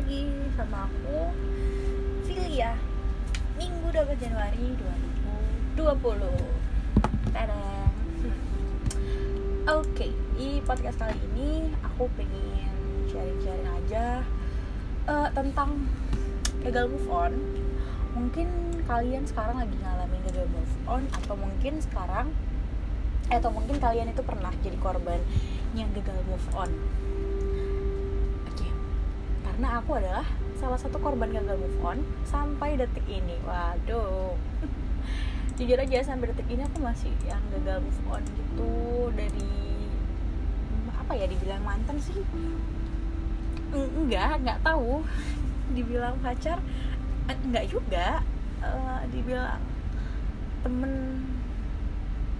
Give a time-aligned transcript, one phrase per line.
[0.00, 1.28] lagi sama aku.
[2.24, 2.72] Filia
[3.60, 4.72] Minggu 12 Januari
[5.76, 7.92] 2020 Tadang.
[9.68, 10.08] Oke,
[10.40, 12.72] di podcast kali ini aku pengen
[13.12, 14.24] sharing-sharing aja
[15.04, 15.84] uh, Tentang
[16.64, 17.36] gagal move on.
[18.16, 18.48] Mungkin
[18.88, 22.32] kalian sekarang lagi ngalamin gagal move on Atau mungkin sekarang
[23.28, 25.20] Atau mungkin kalian itu pernah jadi korban
[25.76, 26.72] yang gagal move on
[29.60, 30.24] karena aku adalah
[30.56, 33.36] salah satu korban gagal move on sampai detik ini.
[33.44, 34.32] Waduh.
[35.60, 38.72] Jujur aja sampai detik ini aku masih yang gagal move on gitu
[39.12, 39.52] dari
[40.96, 42.24] apa ya dibilang mantan sih.
[43.76, 45.04] Enggak enggak tahu.
[45.76, 46.56] Dibilang pacar
[47.28, 48.24] eh, enggak juga.
[48.64, 49.60] Uh, dibilang
[50.64, 51.20] temen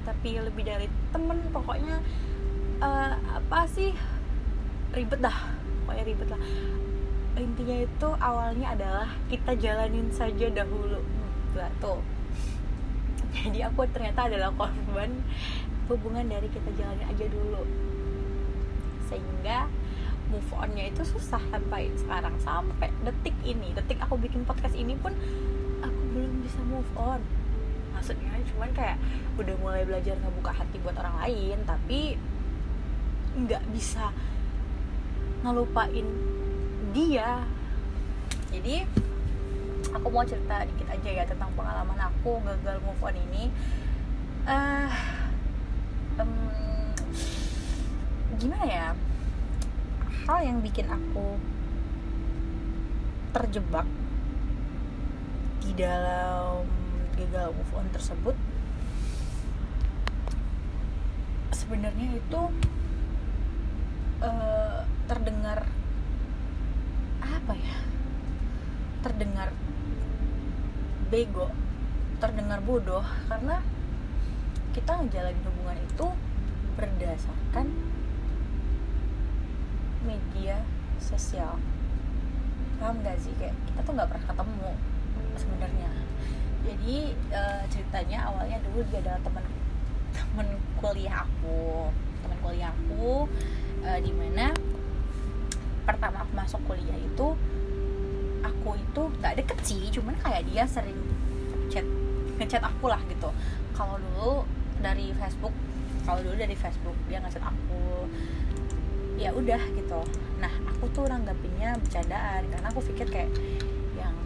[0.09, 2.01] tapi lebih dari temen pokoknya
[2.81, 3.93] uh, apa sih
[4.97, 5.53] ribet dah.
[5.85, 6.41] Pokoknya ribet lah
[7.39, 10.99] intinya itu awalnya adalah kita jalanin saja dahulu.
[10.99, 12.01] Hmm, tuh.
[13.31, 15.23] Jadi aku ternyata adalah korban
[15.87, 17.63] hubungan dari kita jalanin aja dulu.
[19.07, 19.71] Sehingga
[20.31, 25.11] move onnya itu susah sampai sekarang sampai detik ini detik aku bikin podcast ini pun
[25.83, 27.23] aku belum bisa move on.
[27.95, 28.99] Maksudnya cuman kayak
[29.39, 32.15] udah mulai belajar ngebuka hati buat orang lain tapi
[33.31, 34.11] nggak bisa
[35.47, 36.07] ngelupain
[36.91, 37.43] dia.
[38.51, 38.83] Jadi
[39.91, 43.45] aku mau cerita dikit aja ya tentang pengalaman aku gagal move on ini.
[44.47, 44.91] Uh,
[46.19, 46.35] um,
[48.39, 48.89] gimana ya?
[50.27, 51.39] Hal yang bikin aku
[53.31, 53.87] terjebak
[55.63, 56.67] di dalam
[57.15, 58.35] gagal move on tersebut
[61.55, 62.43] sebenarnya itu
[64.25, 65.69] uh, terdengar
[67.41, 67.77] apa ya?
[69.01, 69.49] Terdengar
[71.11, 71.51] bego
[72.21, 73.65] terdengar bodoh karena
[74.77, 76.07] kita ngejalanin hubungan itu
[76.77, 77.67] berdasarkan
[80.05, 80.63] media
[81.01, 81.57] sosial.
[82.79, 83.33] Paham gak sih?
[83.41, 84.71] Kayak kita tuh nggak pernah ketemu
[85.37, 85.91] sebenarnya.
[86.61, 89.45] Jadi e, ceritanya awalnya dulu dia adalah teman
[90.13, 91.89] teman kuliah aku
[92.21, 93.25] teman kuliah aku
[93.81, 94.53] e, di mana
[95.97, 97.29] pertama aku masuk kuliah itu
[98.41, 100.97] aku itu nggak deket sih cuman kayak dia sering
[101.71, 101.87] chat
[102.41, 103.31] ngechat aku lah gitu.
[103.77, 104.45] Kalau dulu
[104.81, 105.53] dari Facebook
[106.05, 108.09] kalau dulu dari Facebook dia ngechat aku
[109.21, 110.01] ya udah gitu.
[110.41, 113.31] Nah aku tuh nanggapinnya bercandaan karena aku pikir kayak
[113.95, 114.17] yang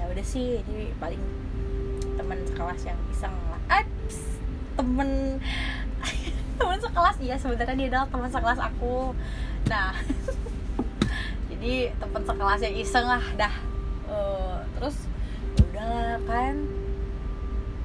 [0.00, 1.20] ya udah sih ini paling
[2.14, 4.38] teman sekelas yang iseng lah Aps,
[4.78, 5.42] temen
[6.58, 9.12] teman sekelas ya sebenarnya dia adalah teman sekelas aku.
[9.68, 9.92] Nah
[11.64, 13.54] jadi temen sekelasnya iseng lah dah.
[14.04, 15.08] Uh, terus
[15.56, 16.60] ya udahlah kan.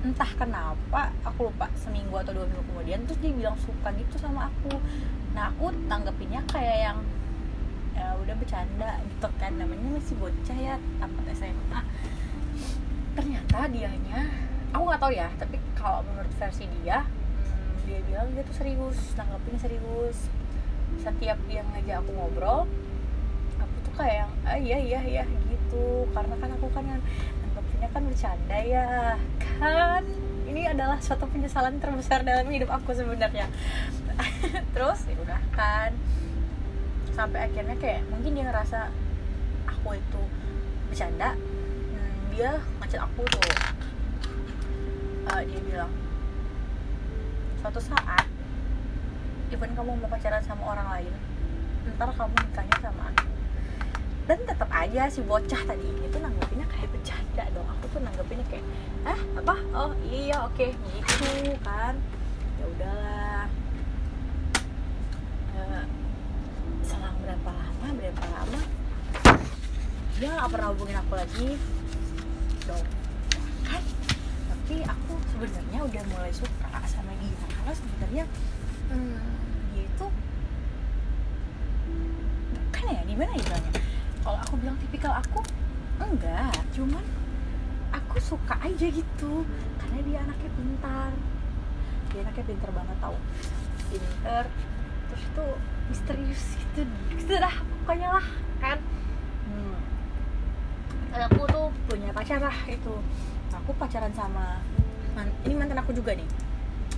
[0.04, 4.52] Entah kenapa aku lupa seminggu atau dua minggu kemudian terus dia bilang suka gitu sama
[4.52, 4.76] aku.
[5.32, 7.00] Nah aku tanggepinnya kayak yang
[7.96, 9.56] ya udah bercanda gitu kan.
[9.56, 11.80] Namanya masih bocah ya tamat SMA
[13.16, 14.28] ternyata dianya
[14.76, 19.16] aku nggak tahu ya tapi kalau menurut versi dia hmm, dia bilang dia tuh serius
[19.16, 20.28] tanggapin serius.
[21.00, 22.68] Setiap dia ngajak aku ngobrol
[24.00, 26.08] kayak ah, iya iya iya gitu.
[26.16, 26.86] Karena kan aku kan
[27.44, 29.20] anggapnya kan bercanda ya.
[29.60, 30.04] Kan
[30.48, 33.52] ini adalah suatu penyesalan terbesar dalam hidup aku sebenarnya.
[34.74, 35.92] Terus ya udah kan.
[37.12, 38.88] Sampai akhirnya kayak mungkin dia ngerasa
[39.68, 40.24] aku itu
[40.88, 43.44] bercanda hmm, dia ngechat aku tuh.
[45.30, 45.92] Uh, dia bilang
[47.60, 48.26] suatu saat
[49.52, 51.14] even kamu mau pacaran sama orang lain
[51.98, 53.39] ntar kamu nikahnya sama aku
[54.30, 57.66] dan tetap aja si bocah tadi ini tuh nanggepinnya kayak bercanda dong.
[57.66, 58.66] Aku tuh nanggepinnya kayak
[59.02, 59.56] ah apa?
[59.74, 60.54] Oh iya oke.
[60.54, 60.70] Okay.
[60.94, 61.98] gitu kan.
[62.62, 63.46] Ya udahlah.
[65.58, 65.86] Uh,
[66.86, 68.62] selang berapa lama berapa lama?
[70.22, 71.50] Dia nggak pernah hubungin aku lagi.
[72.70, 72.86] Dong.
[73.66, 73.82] Kan?
[74.46, 77.34] Tapi aku sebenarnya udah mulai suka sama dia.
[77.50, 78.24] Karena sebenarnya
[78.94, 79.26] hmm,
[79.74, 80.06] dia itu
[82.70, 83.89] kan ya di mana ya
[84.24, 85.40] kalau aku bilang tipikal aku
[86.00, 86.56] enggak.
[86.76, 87.04] Cuman
[87.94, 89.48] aku suka aja gitu.
[89.80, 91.12] Karena dia anaknya pintar.
[92.12, 93.18] Dia anaknya pintar banget tau.
[93.90, 94.46] Pintar
[95.10, 95.46] terus itu
[95.90, 96.82] misterius gitu.
[97.16, 98.28] Gitu dah pokoknya lah
[98.62, 98.78] kan.
[99.50, 99.78] Hmm.
[101.10, 102.96] aku tuh punya pacar lah itu.
[103.50, 104.62] Aku pacaran sama
[105.44, 106.28] ini mantan aku juga nih.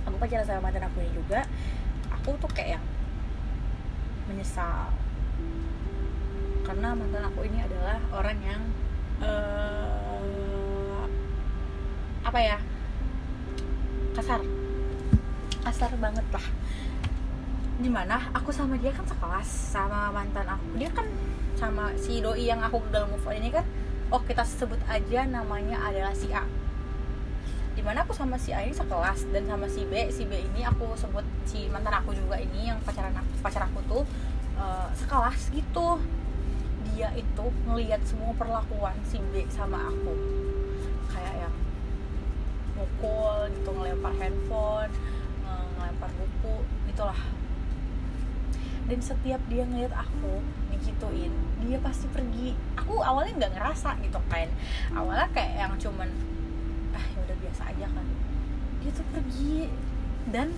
[0.04, 1.46] Aku pacaran sama mantan aku ini juga.
[2.20, 2.84] Aku tuh kayak yang
[4.28, 4.92] menyesal
[6.72, 8.64] karena mantan aku ini adalah orang yang
[9.20, 11.04] uh,
[12.24, 12.56] apa ya
[14.16, 14.40] kasar.
[15.60, 16.46] Kasar banget lah.
[17.76, 20.80] Di mana aku sama dia kan sekelas sama mantan aku.
[20.80, 21.04] Dia kan
[21.60, 23.68] sama si doi yang aku udah move on ini kan
[24.08, 26.48] oh kita sebut aja namanya adalah si A.
[27.76, 30.64] Di mana aku sama si A ini sekelas dan sama si B si B ini
[30.64, 34.08] aku sebut si mantan aku juga ini yang pacaran aku, pacar aku tuh
[34.56, 36.00] uh, sekelas gitu
[37.02, 40.14] dia itu ngelihat semua perlakuan si B sama aku.
[41.10, 41.54] Kayak yang
[42.78, 44.94] mukul gitu ngelempar handphone
[45.82, 47.18] ngelempar buku gitulah
[48.86, 50.38] dan setiap dia ngeliat aku
[50.70, 52.54] digituin dia pasti pergi.
[52.78, 54.46] Aku awalnya nggak ngerasa gitu kan.
[54.94, 56.06] Awalnya kayak yang cuman
[56.94, 58.06] ah ya udah biasa aja kan.
[58.78, 59.66] Dia tuh pergi.
[60.30, 60.54] Dan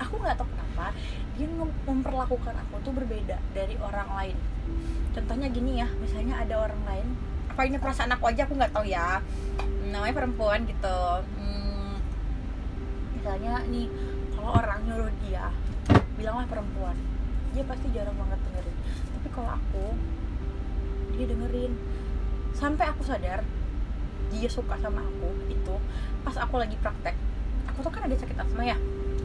[0.00, 0.96] aku nggak tahu kenapa
[1.36, 1.48] dia
[1.84, 4.36] memperlakukan aku tuh berbeda dari orang lain
[5.16, 7.08] contohnya gini ya misalnya ada orang lain
[7.56, 9.24] apa ini perasaan aku aja aku nggak tahu ya.
[9.88, 11.00] Namanya perempuan gitu.
[11.40, 11.96] Hmm,
[13.16, 13.88] misalnya nih
[14.36, 15.48] kalau orang nyuruh dia
[16.20, 16.92] bilanglah perempuan
[17.56, 18.76] dia pasti jarang banget dengerin.
[19.16, 19.86] Tapi kalau aku
[21.16, 21.72] dia dengerin.
[22.52, 23.40] Sampai aku sadar
[24.28, 25.74] dia suka sama aku itu
[26.28, 27.16] pas aku lagi praktek
[27.72, 28.76] aku tuh kan ada sakit asma ya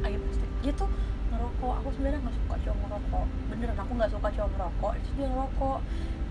[0.05, 0.85] lagi praktek dia tuh
[1.31, 1.73] ngerokok.
[1.81, 3.25] Aku sebenarnya nggak suka cowok ngerokok.
[3.49, 4.91] Beneran aku nggak suka cowok ngerokok.
[4.99, 5.79] Terus dia ngerokok.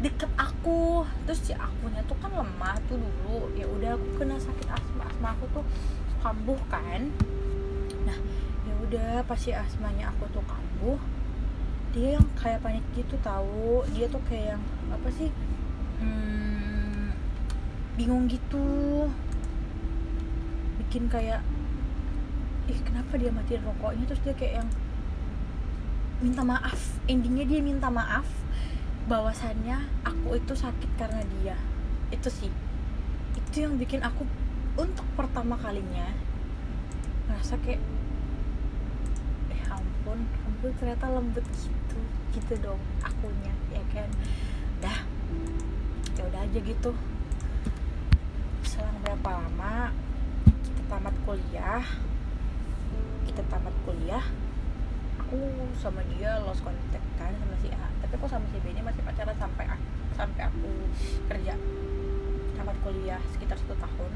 [0.00, 0.81] Deket aku.
[1.25, 3.38] Terus si akunya tuh kan lemah tuh dulu.
[3.56, 5.02] Ya udah aku kena sakit asma.
[5.08, 5.64] Asma aku tuh
[6.20, 7.08] kambuh kan.
[8.05, 8.19] Nah
[8.69, 11.00] ya udah pasti asmanya aku tuh kambuh
[11.91, 13.82] dia yang kayak panik gitu tahu.
[13.94, 14.62] Dia tuh kayak yang
[14.94, 15.29] apa sih
[15.99, 17.11] hmm,
[17.99, 19.11] bingung gitu.
[20.79, 21.43] Bikin kayak
[22.70, 24.06] ih kenapa dia matiin rokoknya?
[24.06, 24.69] Terus dia kayak yang
[26.20, 27.00] minta maaf.
[27.08, 28.28] Endingnya dia minta maaf
[29.08, 31.56] bahwasannya aku itu sakit karena dia.
[32.12, 32.52] Itu sih.
[33.34, 34.28] Itu yang bikin aku
[34.76, 36.12] untuk pertama kalinya
[37.26, 37.82] ngerasa kayak
[39.50, 41.99] eh ampun ampun ternyata lembut gitu
[42.37, 44.08] gitu dong akunya ya kan?
[44.84, 44.99] Dah.
[46.20, 46.93] Ya udah aja gitu.
[48.61, 49.90] Selang berapa lama
[50.44, 51.82] kita tamat kuliah?
[53.25, 54.25] Kita tamat kuliah
[55.30, 55.46] aku
[55.78, 57.86] sama dia lost contact kan sama si A.
[58.02, 59.62] Tapi aku sama si B ini masih pacaran sampai
[60.18, 60.90] sampai aku
[61.30, 61.54] kerja.
[62.58, 64.10] Tamat kuliah sekitar satu tahun.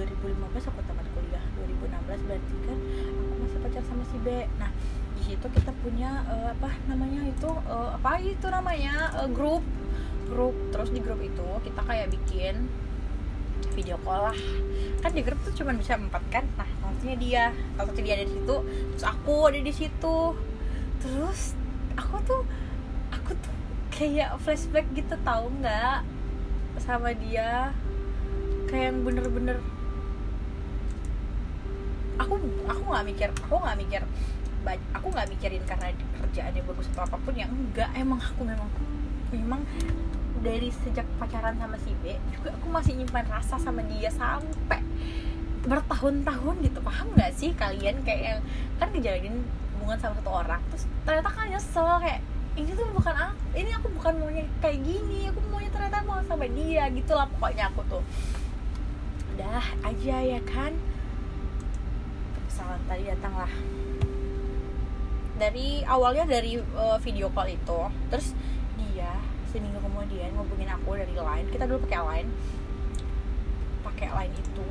[0.00, 1.44] 2015 aku tamat kuliah.
[1.60, 2.78] 2016 berarti kan
[3.20, 4.48] aku masih pacar sama si B.
[4.56, 4.72] Nah
[5.12, 9.60] di situ kita punya uh, apa namanya itu uh, apa itu namanya uh, grup
[10.24, 12.64] grup terus di grup itu kita kayak bikin
[13.76, 14.38] video call lah.
[15.04, 16.48] Kan di grup tuh cuma bisa empat kan?
[16.56, 17.44] Nah maksudnya dia
[17.80, 18.56] kalau dia ada di situ
[18.92, 20.16] terus aku ada di situ.
[21.00, 21.40] Terus
[21.96, 22.42] aku tuh
[23.08, 23.54] aku tuh
[23.88, 26.04] kayak flashback gitu tahu nggak?
[26.76, 27.72] Sama dia.
[28.68, 29.56] Kayak yang bener-bener
[32.20, 32.36] aku
[32.68, 34.02] aku nggak mikir aku nggak mikir
[34.92, 35.88] aku nggak mikirin karena
[36.20, 38.68] kerjaannya bagus atau apa pun yang enggak emang aku memang
[39.32, 39.64] memang
[40.44, 44.84] dari sejak pacaran sama si B juga aku masih nyimpan rasa sama dia sampai
[45.64, 46.78] bertahun-tahun gitu.
[46.80, 48.40] Paham nggak sih kalian kayak yang
[48.80, 49.44] kan ngejalanin
[49.76, 52.20] hubungan sama satu orang terus ternyata kalian nyesel kayak
[52.58, 56.44] ini tuh bukan aku ini aku bukan maunya kayak gini aku maunya ternyata mau sama
[56.50, 58.02] dia gitulah pokoknya aku tuh.
[59.36, 60.76] Udah aja ya kan?
[62.44, 63.52] Pesanan tadi datanglah.
[65.40, 67.80] Dari awalnya dari uh, video call itu
[68.12, 68.36] terus
[68.76, 69.16] dia
[69.48, 72.30] seminggu kemudian ngubungin aku dari line kita dulu pakai line.
[73.80, 74.68] Pakai line itu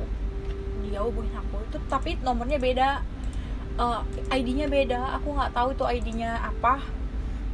[0.90, 1.62] dia hubungin aku.
[1.70, 2.88] Itu tapi nomornya beda.
[3.78, 5.16] Uh, ID-nya beda.
[5.22, 6.82] Aku nggak tahu itu ID-nya apa.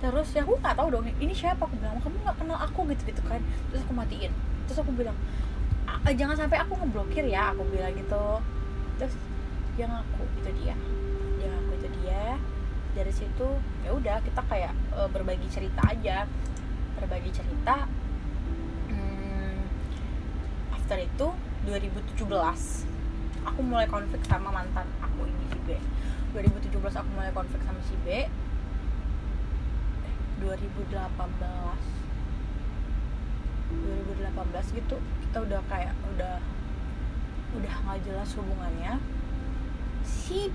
[0.00, 1.69] Terus ya aku nggak tahu dong ini siapa?
[1.69, 2.88] Aku bilang kamu nggak kenal aku?
[2.88, 3.45] gitu gitu kan.
[3.71, 4.33] Terus aku matiin.
[4.66, 5.16] Terus aku bilang
[6.07, 8.26] jangan sampai aku ngeblokir ya aku bilang gitu.
[8.97, 9.14] Terus
[9.76, 10.76] yang aku itu dia.
[11.38, 12.25] Yang aku itu dia.
[12.97, 13.49] Dari situ
[13.85, 16.25] ya udah kita kayak uh, berbagi cerita aja.
[16.97, 17.85] Berbagi cerita
[18.88, 19.61] hmm,
[20.73, 21.28] after itu
[21.69, 22.95] 2017
[23.46, 25.78] aku mulai konflik sama mantan aku ini si B.
[26.34, 28.26] 2017 aku mulai konflik sama si B.
[30.42, 30.92] 2018
[33.66, 36.36] 2018 gitu kita udah kayak udah
[37.56, 38.98] udah nggak jelas hubungannya.
[40.02, 40.50] Si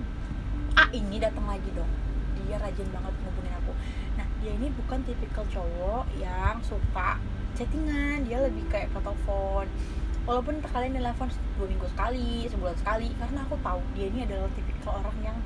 [0.76, 1.90] A ini datang lagi dong.
[2.46, 3.74] Dia rajin banget ngubungin aku.
[4.20, 7.18] Nah dia ini bukan tipikal cowok yang suka
[7.56, 8.28] chattingan.
[8.28, 9.66] Dia lebih kayak telepon
[10.30, 15.02] walaupun kalian telepon dua minggu sekali sebulan sekali karena aku tahu dia ini adalah tipikal
[15.02, 15.38] orang yang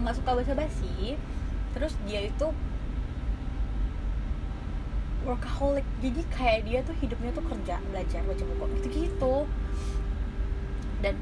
[0.00, 1.16] nggak suka basa-basi.
[1.76, 2.48] Terus dia itu
[5.24, 5.84] workaholic.
[6.00, 9.36] Jadi kayak dia tuh hidupnya tuh kerja belajar baca buku gitu gitu
[10.98, 11.14] dan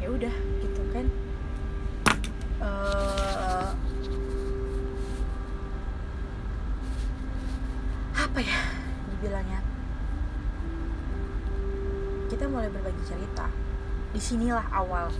[0.00, 1.06] ya udah gitu kan.
[2.56, 3.68] Uh,
[8.16, 8.58] apa ya
[9.12, 9.60] dibilangnya
[12.56, 13.52] mulai berbagi cerita.
[14.16, 15.12] Di sinilah awal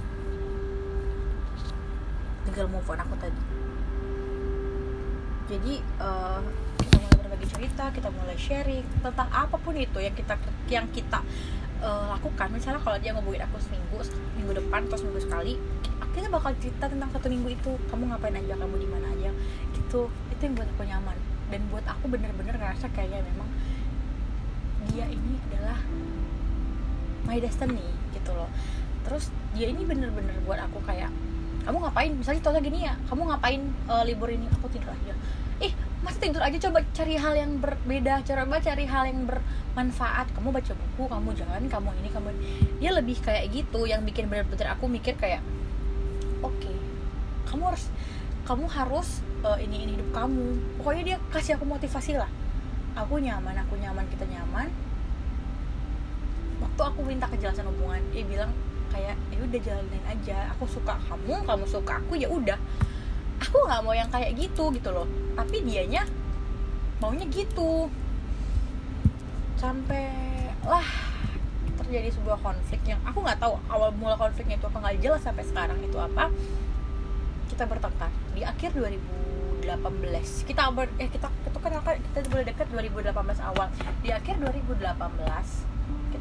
[2.49, 3.43] gagal move on aku tadi.
[5.53, 6.41] Jadi uh,
[6.81, 10.41] kita mulai berbagi cerita kita mulai sharing tentang apa pun itu yang kita
[10.73, 11.21] yang kita
[11.85, 12.49] uh, lakukan.
[12.57, 14.01] Misalnya kalau dia ngomongin aku seminggu
[14.41, 15.61] minggu depan atau seminggu sekali
[16.17, 17.77] kita bakal cerita tentang satu minggu itu.
[17.93, 19.31] Kamu ngapain aja kamu di mana aja.
[19.77, 20.09] Gitu.
[20.09, 21.17] Itu yang buat aku nyaman.
[21.53, 23.53] Dan buat aku bener-bener ngerasa kayaknya memang
[24.89, 25.77] dia ini adalah
[27.27, 27.83] my destiny
[28.15, 28.49] gitu loh.
[29.07, 31.11] Terus dia ini bener-bener buat aku kayak
[31.67, 32.13] kamu ngapain?
[32.15, 34.47] Misalnya contohnya gini ya kamu ngapain uh, libur ini?
[34.59, 35.15] Aku tidur aja.
[35.59, 35.75] Ih
[36.07, 40.31] masih tidur aja coba cari hal yang berbeda coba cari hal yang bermanfaat.
[40.31, 42.29] Kamu baca buku kamu jalan kamu ini kamu
[42.79, 45.43] dia lebih kayak gitu yang bikin bener-bener aku mikir kayak
[46.45, 46.77] oke okay,
[47.51, 47.91] kamu harus
[48.47, 49.09] kamu harus
[49.43, 50.79] uh, ini ini hidup kamu.
[50.79, 52.31] Pokoknya dia kasih aku motivasi lah.
[52.95, 54.71] Aku nyaman aku nyaman kita nyaman
[56.77, 58.53] waktu aku minta kejelasan hubungan dia bilang
[58.93, 60.53] kayak ya udah jalanin aja.
[60.53, 62.61] Aku suka kamu kamu suka aku ya udah.
[63.41, 65.09] Aku nggak mau yang kayak gitu gitu loh.
[65.33, 66.05] Tapi dianya
[67.01, 67.89] maunya gitu.
[69.57, 70.13] Sampai
[70.69, 70.85] lah
[71.81, 75.49] terjadi sebuah konflik yang aku nggak tahu awal mula konfliknya itu apa nggak jelas sampai
[75.49, 76.29] sekarang itu apa.
[77.49, 78.13] Kita bertengkar.
[78.37, 79.65] Di akhir 2018
[80.45, 81.73] kita ber, eh kita itu kan
[82.13, 83.17] kita mulai dekat 2018
[83.49, 83.73] awal.
[84.05, 85.76] Di akhir 2018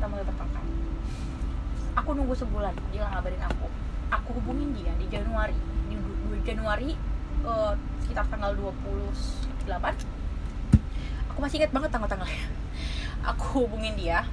[0.05, 0.61] kita mulai bertengkar
[1.97, 3.67] aku nunggu sebulan dia nggak ngabarin aku.
[4.13, 5.57] Aku hubungin dia di Januari
[5.89, 6.93] di 2 Januari
[7.41, 7.73] uh,
[8.05, 9.65] sekitar tanggal 28
[11.33, 12.45] aku masih ingat banget tanggal-tanggalnya.
[13.33, 14.29] Aku hubungin dia.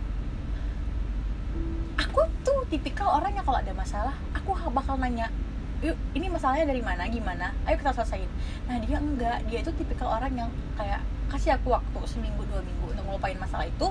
[1.96, 5.32] Aku tuh tipikal orang yang kalau ada masalah aku bakal nanya
[5.80, 7.08] yuk ini masalahnya dari mana?
[7.08, 7.56] Gimana?
[7.64, 8.28] Ayo kita selesaiin.
[8.68, 9.40] Nah dia enggak.
[9.48, 11.00] Dia itu tipikal orang yang kayak
[11.32, 13.88] kasih aku waktu seminggu dua minggu untuk ngelupain masalah itu.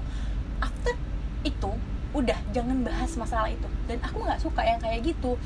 [0.61, 0.93] After
[1.41, 1.71] itu
[2.11, 3.67] udah jangan bahas masalah itu.
[3.87, 5.39] Dan aku nggak suka yang kayak gitu.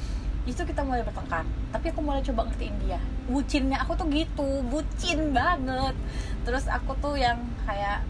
[0.45, 1.45] Itu kita mulai bertengkar.
[1.73, 3.01] Tapi aku mulai coba ngertiin dia.
[3.29, 5.95] Bucinnya aku tuh gitu bucin banget.
[6.45, 8.05] Terus aku tuh yang kayak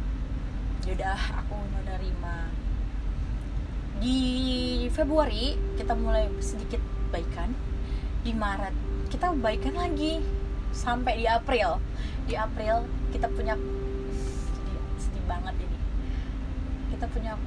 [0.86, 2.36] yaudah aku menerima
[3.98, 4.22] di
[4.94, 7.56] Februari kita mulai sedikit baikan.
[8.24, 8.75] Di Maret
[9.12, 10.20] kita baikan lagi.
[10.75, 11.80] Sampai di April.
[12.27, 12.84] Di April
[13.15, 15.80] kita punya sedih, sedih banget ini.
[16.92, 17.39] Kita punya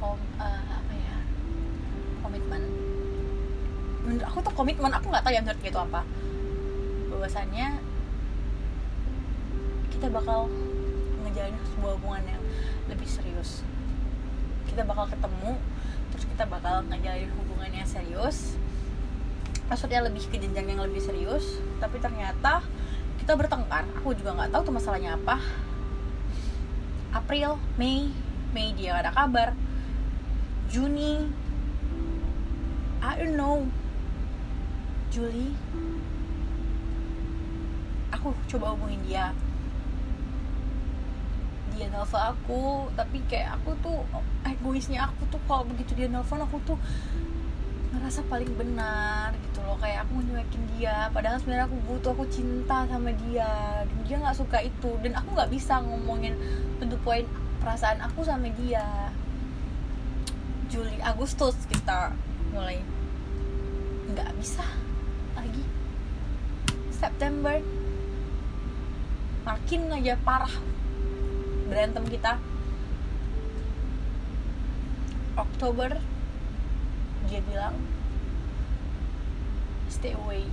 [0.00, 1.16] kom, uh, apa ya
[2.24, 2.62] komitmen.
[4.08, 6.00] Menurut aku tuh komitmen aku nggak tahu yang menurut itu apa.
[7.12, 7.68] Bahwasannya
[9.92, 10.48] kita bakal
[11.28, 12.42] ngejalanin sebuah hubungan yang
[12.88, 13.60] lebih serius.
[14.64, 15.60] Kita bakal ketemu
[16.10, 18.56] terus kita bakal ngejalanin hubungan yang serius.
[19.68, 22.64] Maksudnya lebih ke jenjang yang lebih serius tapi ternyata
[23.20, 23.84] kita bertengkar.
[24.00, 25.36] Aku juga nggak tahu tuh masalahnya apa.
[27.12, 28.08] April Mei
[28.50, 29.48] Mei dia gak ada kabar
[30.70, 31.26] Juni.
[33.02, 33.66] I don't know.
[35.10, 35.50] Juli.
[38.14, 39.34] Aku coba hubungin dia.
[41.74, 44.06] Dia nelfon aku tapi kayak aku tuh
[44.46, 46.78] egoisnya aku tuh kalau begitu dia nelfon aku tuh
[47.90, 49.74] ngerasa paling benar gitu loh.
[49.82, 53.82] Kayak aku nyuekin dia padahal sebenarnya aku butuh aku cinta sama dia.
[53.90, 54.94] Dan dia nggak suka itu.
[55.02, 56.38] Dan aku nggak bisa ngomongin
[56.78, 57.26] untuk poin
[57.58, 59.10] perasaan aku sama dia
[60.70, 62.14] Juli Agustus kita
[62.54, 62.78] mulai.
[64.06, 64.62] Nggak bisa
[65.34, 65.66] lagi.
[66.94, 67.58] September.
[69.42, 70.54] Makin aja parah
[71.66, 72.38] berantem kita.
[75.34, 75.98] Oktober
[77.26, 77.74] dia bilang
[79.90, 80.46] stay away.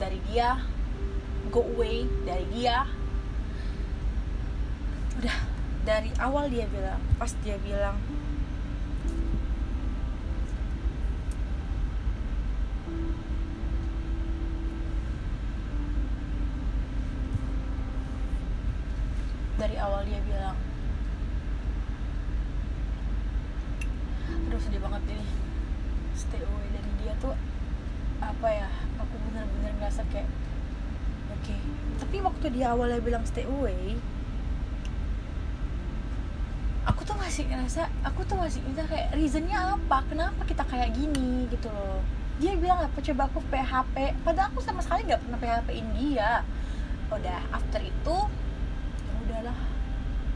[0.00, 0.64] Dari dia
[1.52, 2.08] go away.
[2.24, 2.88] Dari dia
[5.88, 7.96] dari awal dia bilang pas dia bilang
[19.56, 20.60] dari awal dia bilang
[24.28, 25.24] aduh sedih banget ini
[26.12, 27.32] stay away dari dia tuh
[28.20, 28.68] apa ya
[29.00, 30.28] aku bener-bener ngerasa kayak
[31.32, 31.56] oke okay.
[31.96, 33.96] tapi waktu dia awalnya bilang stay away
[37.08, 40.00] tuh masih ngerasa aku tuh masih kita kayak reasonnya apa?
[40.08, 41.44] Kenapa kita kayak gini?
[41.52, 42.00] Gitu loh.
[42.40, 42.96] Dia bilang apa?
[42.96, 46.48] Coba aku PHP padahal aku sama sekali nggak pernah PHP in dia.
[47.12, 48.16] Udah after itu
[49.04, 49.58] ya udahlah.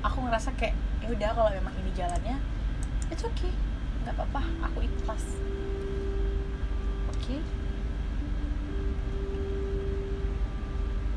[0.04, 2.36] Aku ngerasa kayak ya udah kalau memang ini jalannya
[3.08, 3.48] it's okay.
[4.04, 5.24] Nggak apa-apa aku ikhlas.
[7.16, 7.16] Oke.
[7.16, 7.40] Okay?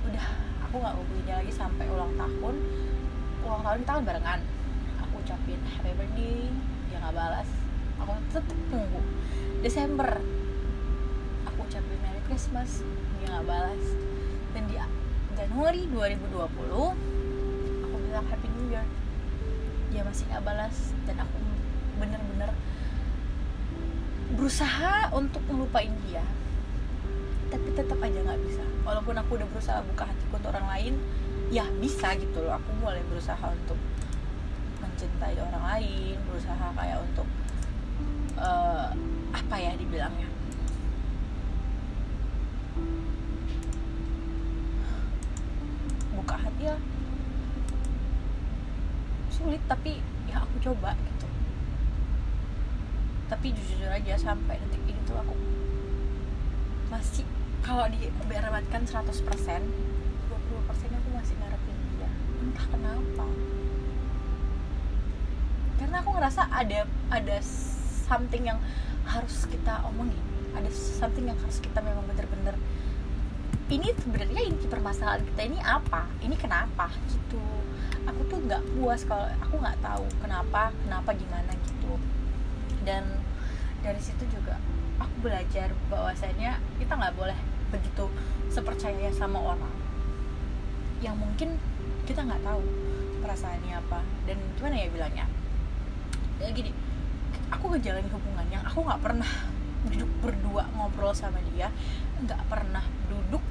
[0.07, 0.27] udah
[0.63, 2.55] aku nggak hubungin dia lagi sampai ulang tahun.
[3.43, 4.54] Ulang tahun tahun barengan
[5.25, 6.45] aku ucapin happy birthday
[6.85, 7.49] dia nggak balas.
[7.97, 9.01] Aku tetep nunggu
[9.65, 10.21] Desember.
[11.49, 12.85] Aku ucapin Merry Christmas
[13.17, 13.83] dia nggak balas.
[14.53, 14.77] Dan di
[15.33, 16.29] Januari 2020
[17.89, 18.85] aku bilang Happy New Year.
[19.89, 21.37] Dia masih nggak balas dan aku
[21.97, 22.53] bener-bener
[24.37, 26.21] berusaha untuk ngelupain dia.
[27.49, 28.61] Tapi tetap aja nggak bisa.
[28.85, 30.93] Walaupun aku udah berusaha buka hatiku untuk orang lain
[31.49, 32.61] ya bisa gitu loh.
[32.61, 33.81] Aku mulai berusaha untuk
[34.95, 37.27] mencintai orang lain berusaha kayak untuk
[38.39, 38.95] uh,
[39.35, 40.31] apa ya dibilangnya?
[46.15, 46.79] Buka hati ya
[49.27, 49.99] sulit tapi
[50.31, 51.27] ya aku coba gitu.
[53.27, 55.35] Tapi jujur aja sampai detik ini tuh aku
[56.87, 57.27] masih
[57.59, 59.11] kalau diberatkan 100% 20%
[59.43, 62.07] aku masih ngarepin dia.
[62.39, 63.27] Entah kenapa
[65.85, 67.37] karena aku ngerasa ada ada
[68.09, 68.57] something yang
[69.05, 70.17] harus kita omongin.
[70.57, 72.57] Ada something yang harus kita memang bener-bener
[73.69, 76.09] ini sebenarnya inti permasalahan kita ini apa?
[76.25, 76.89] Ini kenapa?
[77.05, 77.37] Gitu.
[78.09, 82.01] Aku tuh nggak puas kalau aku nggak tahu kenapa kenapa gimana gitu.
[82.81, 83.21] Dan
[83.85, 84.57] dari situ juga
[84.97, 87.37] aku belajar bahwasanya kita nggak boleh
[87.69, 88.09] begitu
[88.49, 89.75] sepercaya sama orang.
[90.97, 91.49] Yang mungkin
[92.09, 92.65] kita nggak tahu
[93.21, 94.01] perasaannya apa.
[94.25, 95.29] Dan gimana ya bilangnya
[96.41, 96.71] ya gini.
[97.53, 99.31] Aku ngejalanin hubungan yang aku nggak pernah
[99.85, 101.69] duduk berdua ngobrol sama dia
[102.17, 103.43] nggak pernah duduk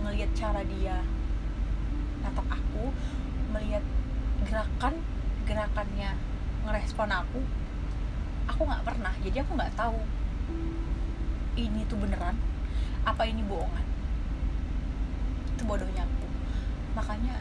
[0.00, 1.04] ngelihat cara dia
[2.24, 2.88] natap aku
[3.52, 3.84] melihat
[4.48, 4.96] gerakan
[5.44, 6.16] gerakannya
[6.64, 7.40] ngerespon aku
[8.50, 9.12] aku nggak pernah.
[9.22, 9.98] Jadi aku nggak tahu
[11.54, 12.36] ini tuh beneran
[13.06, 13.86] apa ini bohongan.
[15.54, 16.26] Itu bodohnya aku.
[16.98, 17.38] Makanya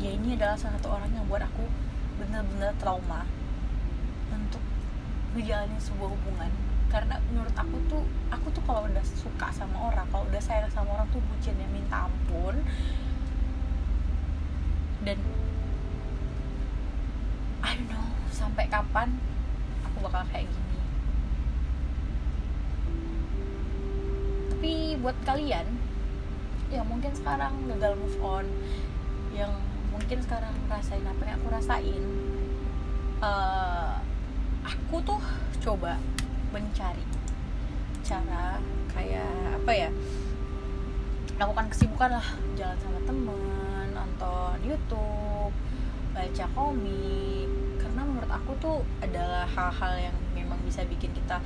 [0.00, 1.66] dia ini adalah salah satu orang yang buat aku
[2.20, 3.24] bener-bener trauma
[4.32, 4.62] untuk
[5.34, 6.50] menjalani sebuah hubungan.
[6.90, 8.02] Karena menurut aku tuh
[8.34, 11.68] aku tuh kalau udah suka sama orang kalau udah sayang sama orang tuh bucin ya
[11.70, 12.62] minta ampun.
[15.06, 15.18] Dan
[17.60, 19.20] I don't know sampai kapan
[19.86, 20.78] aku bakal kayak gini?
[24.50, 25.66] Tapi buat kalian
[26.70, 28.46] yang mungkin sekarang gagal move on
[29.34, 29.50] yang
[29.90, 32.02] mungkin sekarang rasain apa yang aku rasain
[33.22, 33.98] uh,
[34.70, 35.20] aku tuh
[35.62, 35.98] coba
[36.54, 37.02] mencari
[38.06, 38.58] cara
[38.90, 39.90] kayak apa ya
[41.40, 42.28] lakukan kesibukan lah.
[42.52, 45.54] Jalan sama temen nonton YouTube
[46.12, 47.48] baca komik.
[47.80, 51.40] Karena menurut aku tuh adalah hal-hal yang memang bisa bikin kita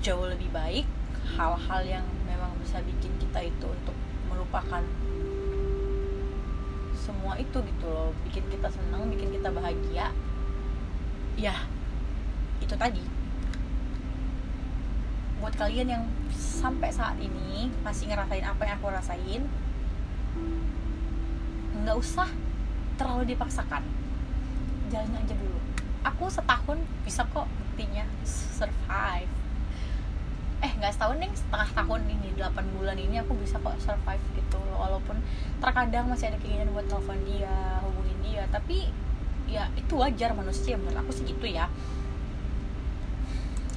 [0.00, 0.88] jauh lebih baik.
[1.36, 3.92] Hal-hal yang memang bisa bikin kita itu untuk
[4.32, 4.80] melupakan
[6.96, 8.16] semua itu gitu loh.
[8.24, 10.16] Bikin kita senang bikin kita bahagia.
[11.36, 11.68] Ya
[12.66, 13.04] itu tadi.
[15.38, 19.42] Buat kalian yang sampai saat ini masih ngerasain apa yang aku rasain
[21.86, 22.26] nggak usah
[22.98, 23.86] terlalu dipaksakan.
[24.90, 25.58] Jalan aja dulu.
[26.02, 29.30] Aku setahun bisa kok buktinya survive.
[30.64, 34.58] Eh nggak setahun nih setengah tahun ini 8 bulan ini aku bisa kok survive gitu.
[34.74, 35.22] Walaupun
[35.62, 38.42] terkadang masih ada keinginan buat telepon dia hubungin dia.
[38.50, 38.90] Tapi
[39.46, 40.74] ya itu wajar manusia.
[40.74, 41.70] Menurut aku sih gitu ya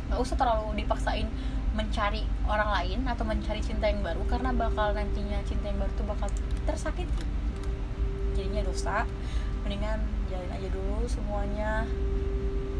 [0.09, 1.29] nggak usah terlalu dipaksain
[1.77, 6.07] mencari orang lain atau mencari cinta yang baru karena bakal nantinya cinta yang baru tuh
[6.09, 6.27] bakal
[6.65, 7.23] tersakiti.
[8.33, 9.05] Jadinya dosa.
[9.63, 10.01] Mendingan
[10.33, 11.85] jalin aja dulu semuanya.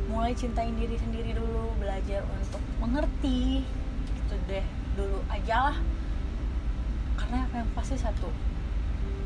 [0.10, 3.62] Mulai cintain diri sendiri dulu belajar untuk mengerti.
[4.10, 4.66] Gitu deh
[4.98, 5.78] dulu aja lah.
[7.16, 8.28] Karena yang pasti satu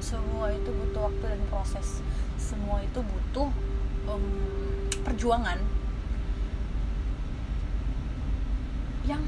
[0.04, 2.04] semua itu butuh waktu dan proses.
[2.36, 3.48] Semua itu butuh
[4.12, 4.26] um,
[5.08, 5.58] perjuangan
[9.04, 9.24] yang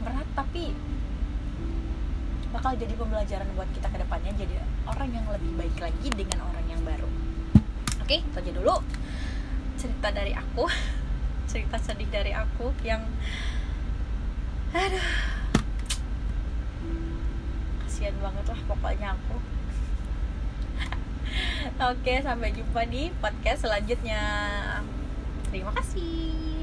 [0.00, 0.72] berat tapi
[2.54, 6.66] bakal jadi pembelajaran buat kita ke depannya jadi orang yang lebih baik lagi dengan orang
[6.70, 7.08] yang baru.
[8.00, 8.76] Oke itu aja dulu
[9.76, 10.64] cerita dari aku.
[11.46, 13.06] Cerita sedih dari aku yang
[14.74, 15.08] aduh
[17.86, 19.36] kasihan banget lah pokoknya aku.
[21.94, 24.20] Oke sampai jumpa di podcast selanjutnya.
[25.54, 26.55] Terima kasih